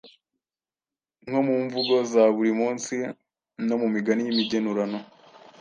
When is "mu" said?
1.47-1.55, 3.81-3.87